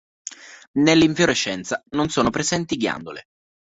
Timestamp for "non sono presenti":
1.91-2.75